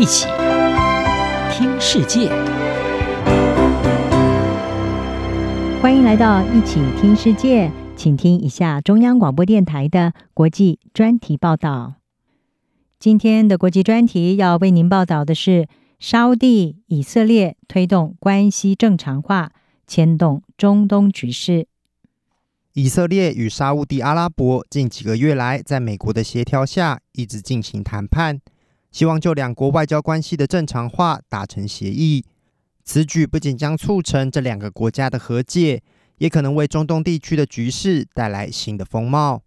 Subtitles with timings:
[0.00, 0.24] 一起
[1.52, 2.30] 听世界，
[5.82, 11.96] 欢迎来到一起听世界，请听一下中央广播电台的国际专题报道。
[12.98, 15.68] 今天的国际专题要为您报道的是：
[15.98, 19.50] 沙乌地、以色列推动关系正常化，
[19.86, 21.66] 牵动中东局势。
[22.72, 28.40] 以色列与沙乌地阿拉伯近几个月来，在美国的协调下，一直进行谈判。
[28.90, 32.24] 希望就两国外交关系的正常化达成协议。
[32.82, 35.82] 此举不仅将促成这两个国家的和解，
[36.18, 39.42] 也可能为中东地区的局势带来新的风貌。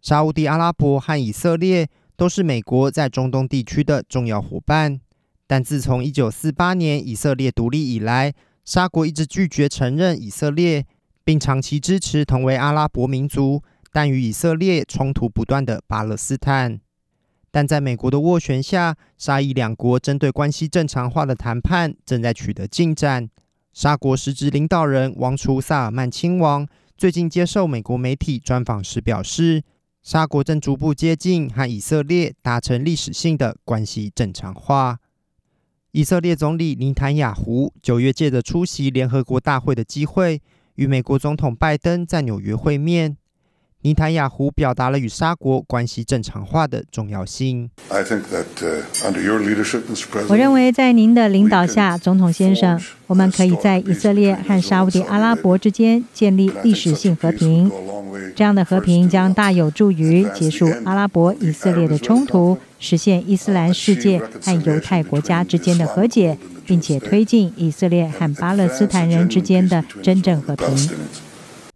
[0.00, 5.00] 沙乌地阿拉伯和以色列都是美国在中东地区的重要伙伴，
[5.48, 8.32] 但自从1948年以色列独立以来，
[8.64, 10.86] 沙国一直拒绝承认以色列，
[11.24, 16.78] 并长期支持同为阿拉伯民族但与以色列冲突不断的巴勒斯坦。
[17.56, 23.30] 但在美国的斡旋下，沙以两国针对关系正常化的谈判正在取得进展。
[23.72, 29.62] 沙国实质领导人王储萨尔曼亲王最近接受美国媒体专访时表示，
[30.02, 34.98] 沙国正逐步接近和以色列达成历史性的关系正常化。
[35.92, 40.42] 以色列总理尼坦雅胡九月借着出席联合国大会的机会，
[40.74, 43.16] 与美国总统拜登在纽约会面。
[43.86, 47.70] 尼坦雅胡表达了与沙国关系正常化的重要性。
[50.28, 57.70] 我认为，在您的领导下，总统先生，我们可以在以色列和沙乌地阿拉伯之间建立历史性和平。
[58.34, 70.90] 这样的和平将大有助于结束阿拉伯以色列的冲突，实现伊斯兰世界和犹太国家之间的和解，并且推进以色列和巴勒斯坦人之间的真正和平。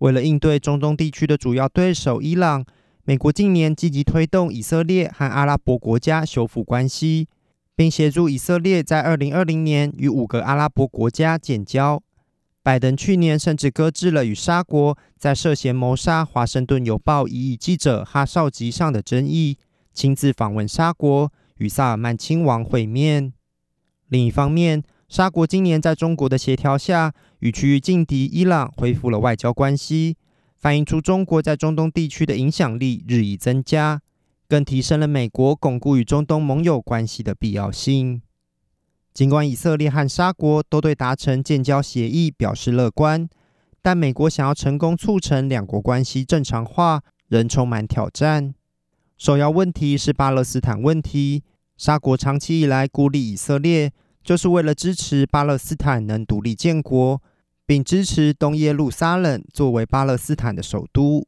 [0.01, 2.65] 为了应对中东地区的主要对手伊朗，
[3.05, 7.29] 美国近年积极推动以色列和阿拉伯国家修复关系，
[7.77, 12.03] 并协助以色列在二零二零年与五个阿拉伯国家建交。
[12.62, 19.56] 拜登去年甚至搁置了与沙国在涉嫌谋杀《华盛顿邮报》异议记者哈绍吉上的争议，
[19.93, 23.33] 亲自访问沙国，与萨尔曼亲王会面。
[24.09, 30.16] 另一方面，沙国今年在中国的协调下，与区域劲敌伊朗恢复了外交关系，
[30.56, 34.00] 反映出中国在中东地区的影响力日益增加，
[34.48, 38.22] 更提升了美国巩固与中东盟友关系的必要性。
[39.12, 43.28] 尽管以色列和沙国都对达成建交协议表示乐观，
[43.82, 48.54] 但美国想要成功促成两国关系正常化，仍充满挑战。
[49.19, 51.42] 首要问题是巴勒斯坦问题，
[51.77, 53.91] 沙国长期以来孤立以色列。
[54.22, 57.22] 就是为了支持巴勒斯坦能独立建国，
[57.66, 61.26] 并支持东耶路撒冷作为巴勒斯坦的首都。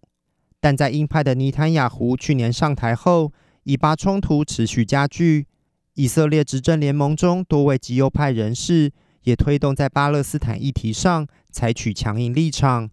[0.61, 3.33] 但在鹰派的尼坦雅胡去年上台后，
[3.65, 5.47] 以巴冲突持续加剧。
[5.95, 8.91] 以色列执政联盟中多位极右派人士
[9.25, 12.89] 也推动在巴勒斯坦议题上采取强硬立场。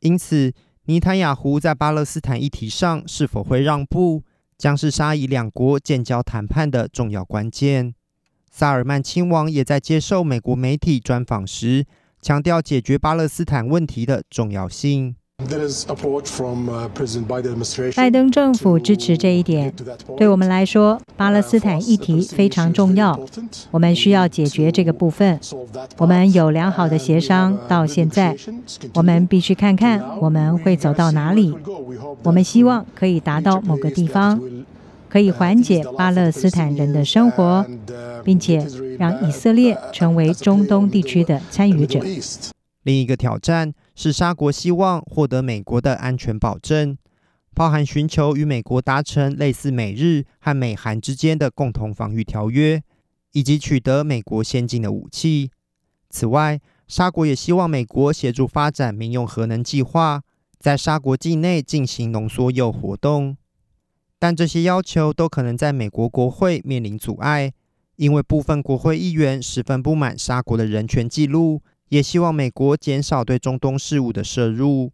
[0.00, 0.52] 因此，
[0.84, 4.22] 尼坦雅胡在巴勒斯坦议题上是否会让步，
[4.58, 7.94] 将是沙以两国建交谈判的重要关键。
[8.58, 11.84] 萨尔曼亲王也在接受美国媒体专访时，
[12.22, 15.14] 强调解决巴勒斯坦问题的重要性。
[17.94, 19.70] 拜登政府支持这一点。
[20.16, 23.20] 对我们来说，巴勒斯坦议题非常重要，
[23.70, 25.38] 我们需要解决这个部分。
[25.98, 28.34] 我们有良好的协商到现在，
[28.94, 31.54] 我们必须看看我们会走到哪里。
[32.22, 34.40] 我们希望可以达到某个地方。
[35.08, 37.66] 可以缓解巴勒斯坦人的生活，
[38.24, 38.66] 并且
[38.98, 42.00] 让以色列成为中东地区的参与者。
[42.82, 46.96] 另一个挑战是沙国希望获得美国的安全保证，
[47.54, 52.82] 包含寻求与美国达成类似美日和美韩之间的共同防御条约，
[53.32, 55.50] 以及取得美国先进的武器。
[56.10, 60.22] 此外，沙国也希望美国协助发展民用核能计划，
[60.58, 63.36] 在沙国境内进行浓缩铀活动。
[64.18, 67.52] 但这些要求都可能在美国国会面临阻碍，
[67.96, 74.90] 因为部分国会议员十分不满沙国的人权记录，也希望美国减少对中东事务的涉入。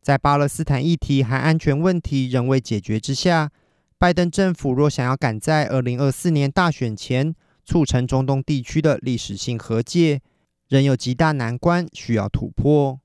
[0.00, 3.50] 在巴勒斯坦议题和安全问题仍未解决之下，
[3.98, 7.34] 拜登政府若想要赶在二零二四年大选前
[7.64, 10.22] 促成中东地区的历史性和解，
[10.68, 12.98] 仍有极大难关需要突破。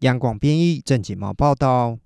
[0.00, 1.98] 央广编译郑锦毛报道。